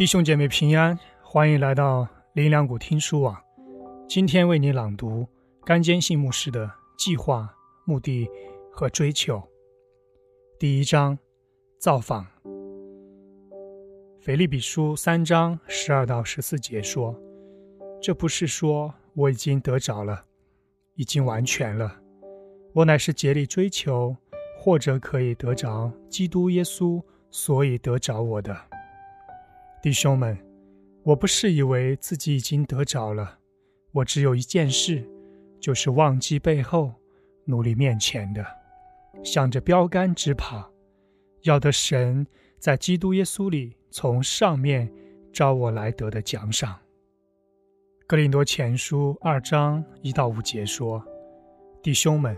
[0.00, 3.36] 弟兄姐妹平安，欢迎来到林良谷听书网。
[4.08, 5.28] 今天为你朗读
[5.62, 6.66] 甘坚信牧师的
[6.96, 8.26] 《计划、目的
[8.72, 9.36] 和追求》
[10.58, 11.18] 第一章：
[11.78, 12.26] 造访。
[14.22, 17.14] 腓利比书三章十二到十四节说
[18.00, 20.24] ：“这不是说我已经得着了，
[20.94, 22.00] 已经完全了。
[22.72, 24.16] 我乃是竭力追求，
[24.58, 28.56] 或者可以得着基督耶稣，所以得着我的。”
[29.82, 30.36] 弟兄们，
[31.04, 33.38] 我不是以为自己已经得着了，
[33.92, 35.08] 我只有一件事，
[35.58, 36.92] 就是忘记背后，
[37.46, 38.44] 努力面前的，
[39.24, 40.70] 向着标杆直跑，
[41.44, 42.26] 要得神
[42.58, 44.92] 在基督耶稣里从上面
[45.32, 46.78] 招我来得的奖赏。
[48.06, 51.02] 格林多前书二章一到五节说
[51.82, 52.36] ：“弟兄们，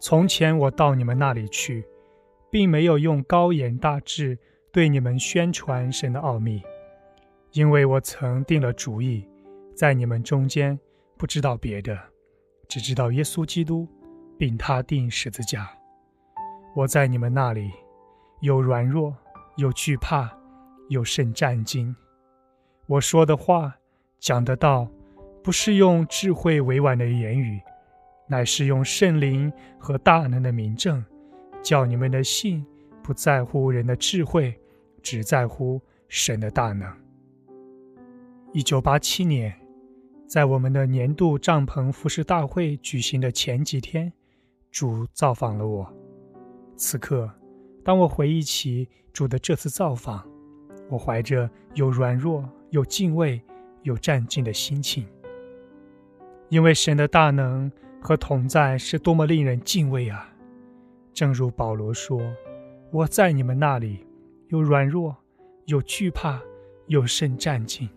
[0.00, 1.84] 从前我到你们那里去，
[2.50, 4.38] 并没有用高言大志。”
[4.72, 6.62] 对你们宣传神的奥秘，
[7.52, 9.28] 因为我曾定了主意，
[9.76, 10.80] 在你们中间
[11.18, 11.98] 不知道别的，
[12.68, 13.86] 只知道耶稣基督，
[14.38, 15.70] 并他定十字架。
[16.74, 17.70] 我在你们那里
[18.40, 19.14] 有软弱，
[19.58, 20.32] 有惧怕，
[20.88, 21.94] 有甚战惊。
[22.86, 23.74] 我说的话，
[24.18, 24.88] 讲的道，
[25.44, 27.60] 不是用智慧委婉的言语，
[28.26, 31.04] 乃是用圣灵和大能的明证，
[31.62, 32.64] 叫你们的信
[33.02, 34.58] 不在乎人的智慧。
[35.02, 36.90] 只在乎神的大能。
[38.52, 39.54] 一九八七年，
[40.26, 44.12] 在我们的年度帐篷服饰大会举行的前几天，
[44.70, 45.92] 主造访了我。
[46.76, 47.30] 此刻，
[47.84, 50.22] 当我回忆起主的这次造访，
[50.88, 53.40] 我怀着有软弱、有敬畏、
[53.82, 55.06] 有战兢的心情，
[56.48, 60.28] 因为神的大能和同在是多么令人敬畏啊！
[61.14, 62.20] 正如保罗说
[62.92, 64.06] ：“我在你们那里。”
[64.52, 65.16] 有软弱，
[65.64, 66.38] 有惧怕，
[66.86, 67.88] 有甚战兢。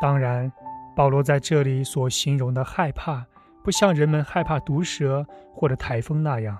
[0.00, 0.50] 当然，
[0.96, 3.26] 保罗在这里所形容的害怕，
[3.62, 6.56] 不像人们害怕毒蛇或者台风那样。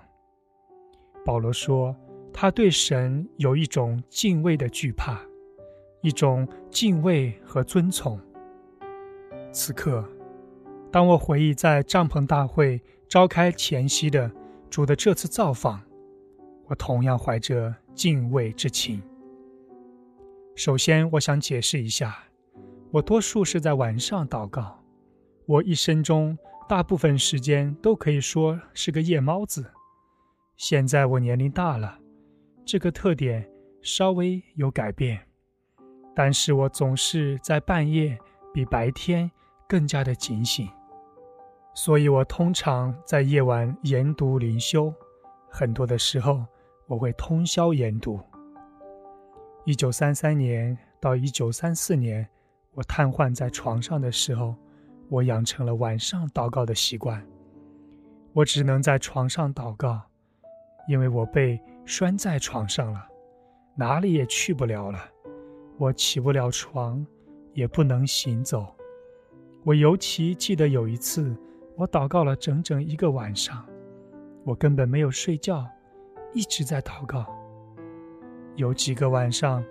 [1.24, 1.96] 保罗说，
[2.30, 5.18] 他对神有一种敬畏的惧怕，
[6.02, 8.20] 一种敬畏和尊崇。
[9.50, 10.06] 此刻，
[10.92, 14.30] 当我回忆在帐篷大会召开前夕的
[14.68, 15.80] 主的这次造访，
[16.66, 17.74] 我同样怀着。
[17.94, 19.02] 敬畏之情。
[20.56, 22.24] 首先，我想解释一下，
[22.90, 24.82] 我多数是在晚上祷告。
[25.46, 26.36] 我一生中
[26.68, 29.72] 大部分时间都可以说是个夜猫子。
[30.56, 31.98] 现在我年龄大了，
[32.64, 33.48] 这个特点
[33.80, 35.20] 稍微有改变，
[36.14, 38.18] 但是我总是在半夜
[38.52, 39.30] 比白天
[39.66, 40.68] 更加的警醒，
[41.74, 44.92] 所以我通常在夜晚研读灵修，
[45.48, 46.44] 很多的时候。
[46.90, 48.18] 我会通宵研读。
[49.64, 52.28] 一九三三年到一九三四年，
[52.74, 54.56] 我瘫痪在床上的时候，
[55.08, 57.24] 我养成了晚上祷告的习惯。
[58.32, 60.02] 我只能在床上祷告，
[60.88, 63.06] 因为我被拴在床上了，
[63.76, 64.98] 哪里也去不了了。
[65.78, 67.06] 我起不了床，
[67.54, 68.66] 也不能行走。
[69.62, 71.36] 我尤其记得有一次，
[71.76, 73.64] 我祷告了整整一个晚上，
[74.42, 75.64] 我根本没有睡觉。
[76.32, 77.26] 一直在祷告，
[78.54, 79.64] 有几个晚上，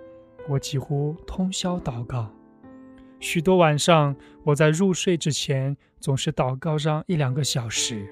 [0.47, 2.29] 我几乎通宵祷告。
[3.19, 8.07] 许多晚上，我在入睡之前总是祷告上一两个小时。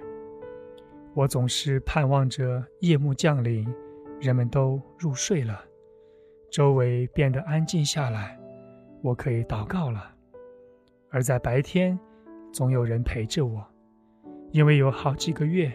[1.13, 3.68] 我总是盼望着夜幕降临，
[4.19, 5.59] 人们都入睡了，
[6.52, 8.40] 周围变得安静下来，
[9.02, 10.14] 我可以祷告了。
[11.09, 11.97] 而在白天，
[12.52, 13.66] 总有人陪着我，
[14.52, 15.72] 因为有好几个月。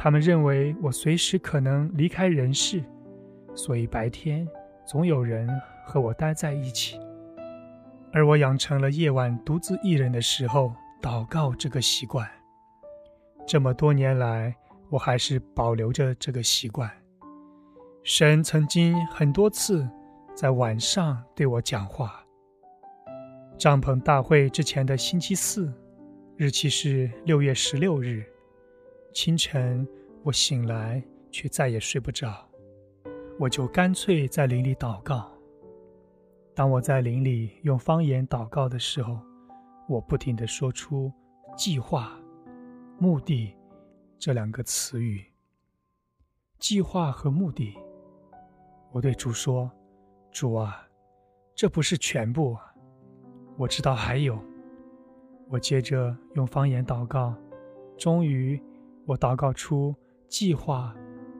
[0.00, 2.84] 他们认为我随时可能离开人世，
[3.52, 4.46] 所以白天
[4.86, 5.48] 总有人
[5.84, 7.00] 和我待在一起。
[8.12, 10.72] 而我养成了夜晚独自一人的时候
[11.02, 12.26] 祷告这个习惯。
[13.44, 14.54] 这么多年来，
[14.88, 16.88] 我还是保留着这个习惯。
[18.04, 19.86] 神曾经很多次
[20.32, 22.22] 在晚上对我讲话。
[23.58, 25.72] 帐篷大会之前的星期四，
[26.36, 28.24] 日期是六月十六日。
[29.12, 29.86] 清晨，
[30.22, 32.46] 我醒来却再也睡不着，
[33.38, 35.30] 我就干脆在林里祷告。
[36.54, 39.18] 当我在林里用方言祷告的时候，
[39.88, 41.12] 我不停地说出
[41.56, 42.18] “计划
[42.98, 43.54] ”“目的”
[44.18, 45.24] 这两个词语。
[46.58, 47.76] 计划和目的，
[48.92, 49.70] 我对主说
[50.30, 50.86] ：“主啊，
[51.54, 52.56] 这不是全部，
[53.56, 54.38] 我知道还有。”
[55.48, 57.34] 我接着用方言祷告，
[57.96, 58.60] 终于。
[59.08, 59.94] 我祷告出
[60.28, 60.94] “计划”“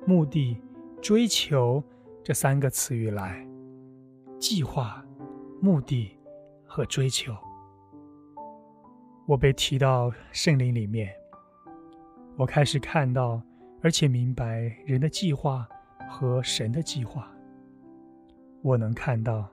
[0.08, 0.58] 目的
[1.02, 1.84] ”“追求”
[2.24, 3.46] 这三个词语来，
[4.40, 5.04] 计划、
[5.60, 6.10] 目的
[6.64, 7.36] 和追求。
[9.26, 11.12] 我被提到圣灵里面，
[12.38, 13.42] 我开始看到，
[13.82, 15.68] 而且明白人的计划
[16.08, 17.30] 和神的计划。
[18.62, 19.46] 我能看到，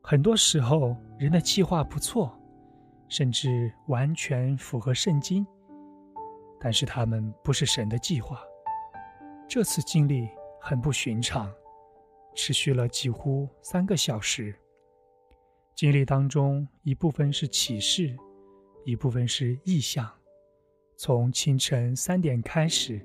[0.00, 2.32] 很多时候人的计划不错，
[3.08, 5.44] 甚至完全符合圣经，
[6.60, 8.40] 但是他们不是神的计划。
[9.48, 10.28] 这次经历
[10.60, 11.52] 很不寻常。
[12.32, 14.54] 持续了几乎三个小时。
[15.74, 18.16] 经历当中，一部分是启示，
[18.84, 20.08] 一部分是意象。
[20.96, 23.04] 从清晨三点开始，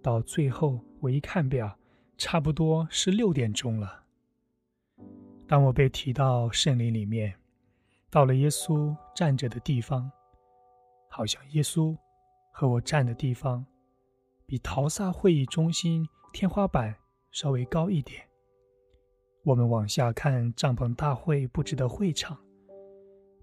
[0.00, 1.76] 到最后，我一看表，
[2.16, 4.04] 差不多是六点钟了。
[5.48, 7.34] 当我被提到圣灵里面，
[8.08, 10.08] 到了耶稣站着的地方，
[11.10, 11.96] 好像耶稣
[12.56, 13.66] 和我站的地方，
[14.46, 16.94] 比陶萨会议中心天花板
[17.32, 18.22] 稍微高一点。
[19.42, 22.38] 我们往下看帐篷大会布置的会场，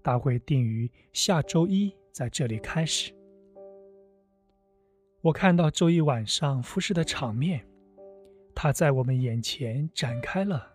[0.02, 3.12] 大会定于下周一在这里开始。
[5.20, 7.66] 我看到周一晚上服饰的场面，
[8.54, 10.72] 它在我们眼前展开了，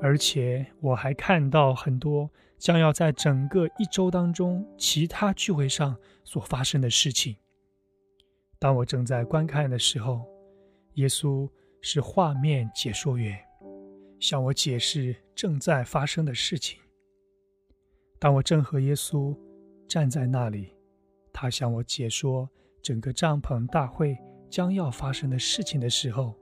[0.00, 5.94] 而且我还看到很多将要在整个一周当中其他聚会上
[6.24, 7.36] 所发生的事情。
[8.64, 10.24] 当我正在观看的时候，
[10.94, 11.46] 耶稣
[11.82, 13.38] 是画面解说员。
[14.18, 16.80] 向我解释正在发生的事情。
[18.18, 19.36] 当我正和耶稣
[19.86, 20.74] 站在那里，
[21.30, 22.48] 他向我解说
[22.80, 24.16] 整个帐篷大会
[24.48, 26.34] 将要发生的事情的时候，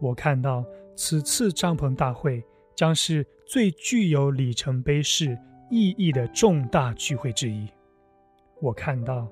[0.00, 0.64] 我看到
[0.96, 2.42] 此次帐篷大会
[2.74, 5.38] 将是最具有里程碑式
[5.70, 7.68] 意义的重大聚会之一。
[8.60, 9.30] 我看到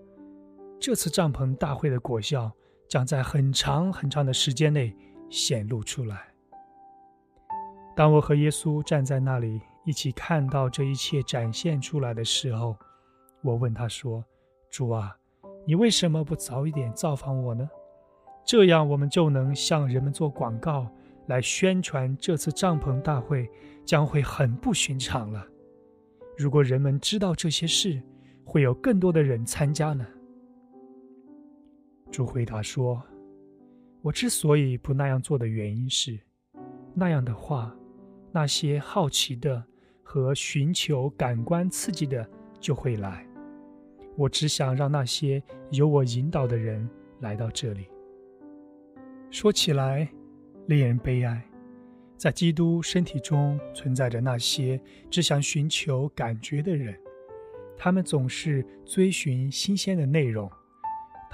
[0.83, 2.51] 这次帐篷大会的果效
[2.89, 4.93] 将在很长很长的时间内
[5.31, 6.27] 显露出来。
[7.95, 12.77] 当我和耶稣站在那里，一起看到这一切展现出来的时候，
[13.43, 14.25] 我问他说
[14.71, 15.17] ：“主啊，
[15.65, 17.71] 你为什么不早一点造访我呢？
[18.45, 20.91] 这样我们就能向人们做广告，
[21.29, 23.49] 来宣传这次帐篷大会
[23.85, 25.47] 将会很不寻常了。
[26.37, 28.03] 如果人们知道这些事，
[28.45, 30.05] 会有更多的人参加呢。”
[32.13, 33.03] 主回答说
[34.03, 36.21] ：“我之所以不那样做的原因是，
[36.95, 37.75] 那样的话。”
[38.35, 39.63] 那些好奇的
[40.03, 42.27] 和寻求感官刺激的
[42.59, 43.27] 就会来。
[44.17, 46.89] 我只想让那些由我引导的人
[47.21, 47.87] 来到这里。
[49.31, 50.11] 说起来，
[50.67, 51.47] 令人悲哀，
[52.17, 54.81] 在基督身体中存在着那些
[55.11, 56.99] 只想寻求感觉的人，
[57.77, 60.51] 他们总是追寻新鲜的内容，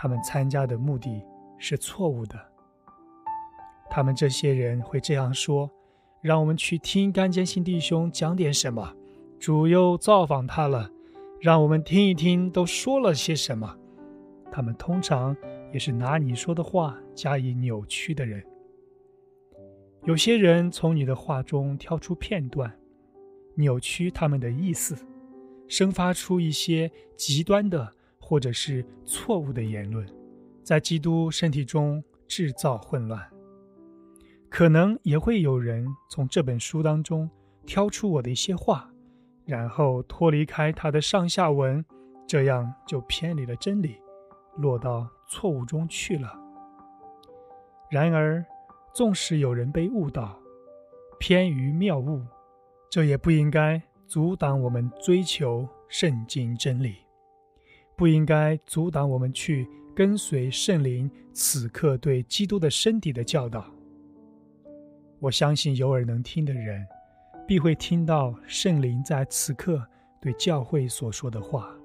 [0.01, 1.21] 他们参加的目的
[1.59, 2.39] 是错误的。
[3.91, 5.69] 他们这些人会这样说。
[6.21, 8.93] 让我们去听甘坚信弟兄讲点什么。
[9.39, 10.91] 主又造访他了，
[11.41, 13.79] 让我们听一听都说了些什么。
[14.51, 15.37] 他们通常
[15.73, 18.45] 也是拿你说的话加以扭曲的人。
[20.03, 22.77] 有些人从你的话中挑出片段，
[23.55, 24.97] 扭曲他们的意思，
[25.69, 27.95] 生发出一些极端的
[28.29, 30.07] 或者是错误的言论，
[30.63, 33.27] 在基督身体中制造混乱。
[34.51, 37.31] 可能也会有人从这本书当中
[37.65, 38.93] 挑出我的一些话，
[39.47, 41.83] 然后脱离开它的上下文，
[42.27, 43.97] 这样就偏离了真理，
[44.59, 46.31] 落到错误中去了。
[47.91, 48.45] 然而，
[48.93, 50.39] 纵使有人被误导，
[51.19, 52.21] 偏于谬误，
[52.91, 56.97] 这也不应该阻挡我们追求圣经真理，
[57.99, 63.69] 不应该阻挡我们去跟随圣灵此刻对基督的身体的教导。
[65.19, 66.87] 我相信有耳能听的人，
[67.45, 69.85] 必会听到圣灵在此刻
[70.21, 71.77] 对教会所说的话，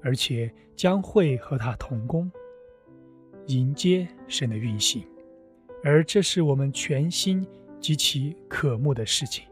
[0.00, 2.30] 而且将会和他同工，
[3.46, 5.04] 迎接神的运行，
[5.82, 7.44] 而这是我们全心
[7.80, 9.44] 极其渴慕的事情。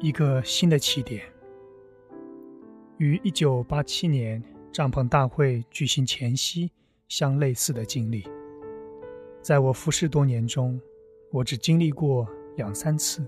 [0.00, 1.22] 一个新的起点，
[2.98, 6.70] 与一九八七年帐篷大会举行前夕
[7.08, 8.24] 相类似的经历。
[9.42, 10.80] 在我服侍多年中，
[11.30, 13.26] 我只经历过两三次。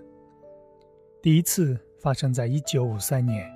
[1.20, 3.50] 第一次发生在一九五三年，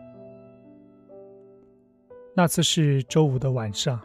[2.34, 4.00] 那次是周五的晚上，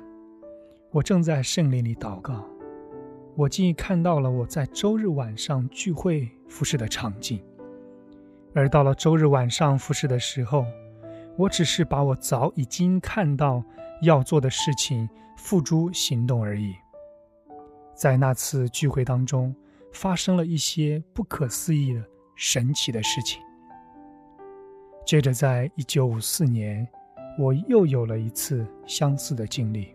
[0.91, 2.47] 我正在圣林里祷告，
[3.35, 7.43] 我竟看到了我在周日晚上聚会服侍的场景。
[8.53, 10.65] 而到了周日晚上服侍的时候，
[11.37, 13.63] 我只是把我早已经看到
[14.01, 16.73] 要做的事情付诸行动而已。
[17.93, 19.55] 在那次聚会当中，
[19.91, 22.03] 发生了一些不可思议的
[22.35, 23.41] 神奇的事情。
[25.05, 26.87] 接着，在一九五四年，
[27.37, 29.93] 我又有了一次相似的经历。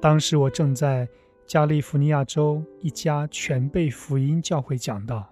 [0.00, 1.08] 当时我正在
[1.46, 5.28] 加利福尼亚州一家全备福音教会讲道。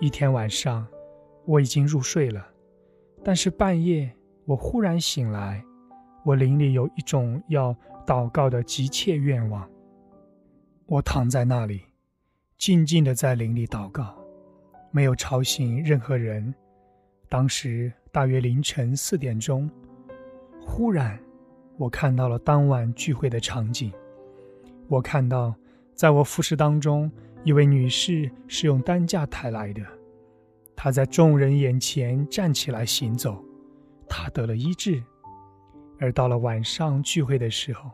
[0.00, 0.86] 一天晚上，
[1.44, 2.46] 我已经入睡了，
[3.22, 4.10] 但是半夜
[4.44, 5.62] 我忽然醒来，
[6.24, 9.68] 我灵里有一种要祷告的急切愿望。
[10.86, 11.82] 我躺在那里，
[12.58, 14.16] 静静的在灵里祷告，
[14.90, 16.54] 没有吵醒任何人。
[17.28, 19.70] 当时大约凌晨四点钟，
[20.64, 21.18] 忽然
[21.76, 23.92] 我看到了当晚聚会的场景。
[24.88, 25.54] 我看到，
[25.94, 27.10] 在我服侍当中。
[27.44, 29.80] 一位女士是用担架抬来的，
[30.76, 33.42] 他在众人眼前站起来行走，
[34.08, 35.02] 他得了医治。
[35.98, 37.90] 而到了晚上聚会的时候，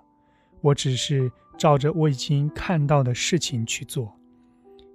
[0.60, 4.12] 我只是照着我已经看到的事情去做，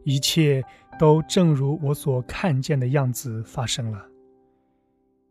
[0.03, 0.61] 一切
[0.99, 4.05] 都正如我所看见的样子发生了。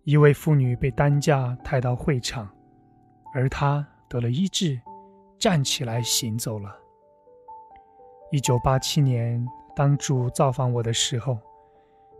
[0.04, 2.48] 一位妇女被担架抬到会场，
[3.34, 4.80] 而她得了医治，
[5.38, 6.74] 站起来行走了。
[8.30, 11.38] 一九八七年，当主造访我的时候，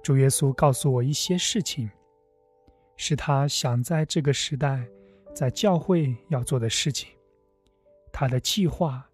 [0.06, 1.90] 主耶稣告诉我一些事情，
[2.96, 4.86] 是他想在这个时代，
[5.34, 7.10] 在教会要做的事情，
[8.12, 9.04] 他的计划，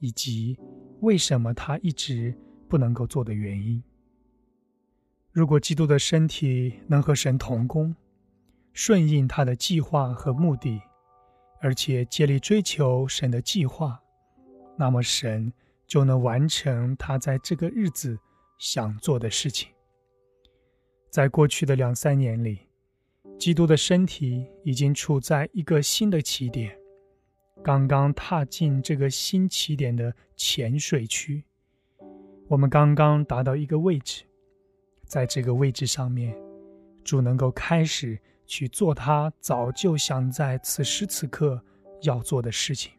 [0.00, 0.58] 以及
[1.00, 2.36] 为什么他一直
[2.68, 3.80] 不能够做的原因。
[5.30, 7.94] 如果基督的身体能和神同工，
[8.72, 10.82] 顺应他的计划和目的，
[11.60, 14.02] 而且竭力追求神的计划，
[14.76, 15.52] 那么神。
[15.86, 18.18] 就能完成他在这个日子
[18.58, 19.71] 想做的事情。
[21.12, 22.60] 在过去的两三年里，
[23.38, 26.74] 基督的身体已经处在一个新的起点，
[27.62, 31.44] 刚刚踏进这个新起点的浅水区。
[32.48, 34.24] 我们刚刚达到一个位置，
[35.04, 36.34] 在这个位置上面，
[37.04, 41.62] 主能够开始去做他早就想在此时此刻
[42.00, 42.90] 要做的事情。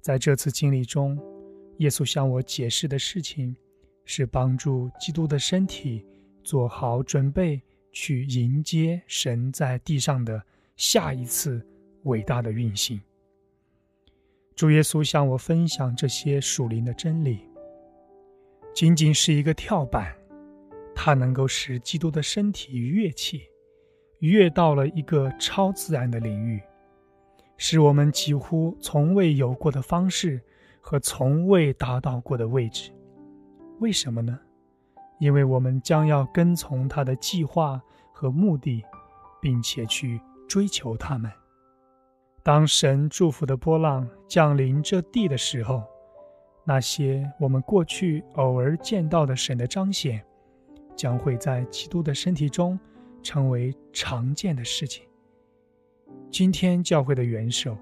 [0.00, 1.16] 在这次经历中。
[1.78, 3.56] 耶稣向我解释的事情，
[4.04, 6.04] 是帮助基督的身体
[6.42, 10.42] 做好准备，去迎接神在地上的
[10.76, 11.64] 下一次
[12.04, 13.00] 伟大的运行。
[14.54, 17.48] 主耶稣向我分享这些属灵的真理，
[18.74, 20.14] 仅仅是一个跳板，
[20.94, 23.42] 它能够使基督的身体跃起，
[24.18, 26.60] 跃到了一个超自然的领域，
[27.56, 30.40] 使我们几乎从未有过的方式。
[30.84, 32.90] 和从未达到过的位置，
[33.78, 34.36] 为什么呢？
[35.22, 37.80] 因为我们将要跟从他的计划
[38.12, 38.82] 和目的，
[39.40, 41.30] 并且去追求他们。
[42.42, 45.84] 当神祝福的波浪降临这地的时候，
[46.64, 50.20] 那些我们过去偶尔见到的神的彰显，
[50.96, 52.76] 将会在基督的身体中
[53.22, 55.04] 成为常见的事情。
[56.32, 57.78] 今天教会的元首，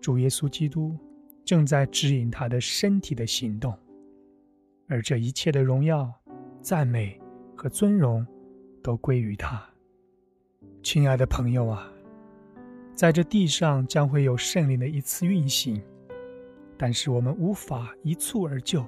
[0.00, 0.98] 主耶稣基督。
[1.44, 3.76] 正在指引他的身体的行动，
[4.88, 6.12] 而这一切的荣耀、
[6.60, 7.20] 赞美
[7.56, 8.26] 和尊荣
[8.82, 9.62] 都归于他。
[10.82, 11.90] 亲爱的朋友啊，
[12.94, 15.82] 在这地上将会有圣灵的一次运行，
[16.76, 18.84] 但是我们无法一蹴而就，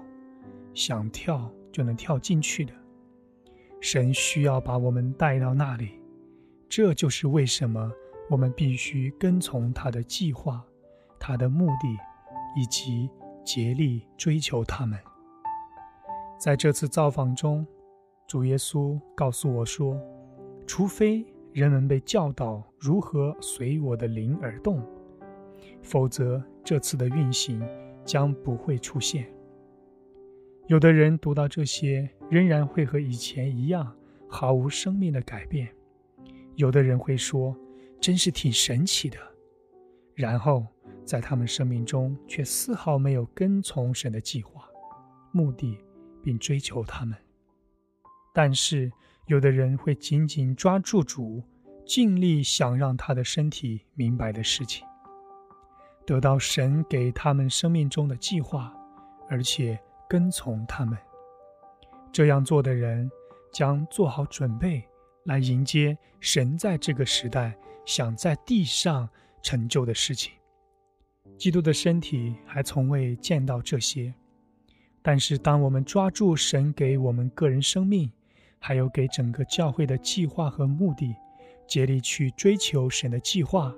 [0.74, 2.72] 想跳就能跳进去的。
[3.80, 6.00] 神需要把我们带到那里，
[6.68, 7.90] 这就是为什么
[8.30, 10.64] 我们必须跟从他的计划、
[11.18, 11.96] 他的目的。
[12.54, 13.08] 以及
[13.42, 14.98] 竭力追求他们。
[16.42, 17.64] 在这次造访中，
[18.26, 19.96] 主耶稣告诉我说
[20.66, 24.84] ：“除非人们被教导如何随我的灵而动，
[25.82, 27.64] 否则这次的运行
[28.04, 29.32] 将不会出现。”
[30.66, 33.94] 有的人读到这些，仍然会和以前一样
[34.26, 35.68] 毫无生命的改变；
[36.56, 37.56] 有的人会说
[38.02, 39.16] ：“真是挺神奇的。”
[40.16, 40.66] 然后。
[41.04, 44.68] 在他们生命中，却丝毫没有跟从神的计划、
[45.32, 45.76] 目的，
[46.22, 47.16] 并追求他们。
[48.34, 48.90] 但是，
[49.26, 51.42] 有的人会紧紧抓住主，
[51.84, 54.86] 尽力想让他的身体明白的事情，
[56.06, 58.72] 得到神给他们生命中的计划，
[59.28, 60.96] 而且跟从他们。
[62.10, 63.10] 这样做的人
[63.52, 64.82] 将做好准备，
[65.24, 69.08] 来迎接神在这个时代想在地上
[69.42, 70.32] 成就的事情。
[71.38, 74.12] 基督的身体还从未见到这些，
[75.02, 78.10] 但是当我们抓住神给我们个人生命，
[78.58, 81.14] 还有给整个教会的计划和目的，
[81.66, 83.74] 竭力去追求神的计划，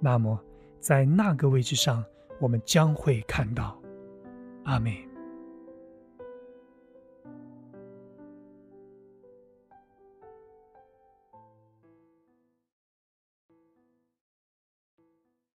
[0.00, 0.38] 那么
[0.78, 2.04] 在那个位置上，
[2.40, 3.76] 我们将会看到。
[4.64, 5.07] 阿门。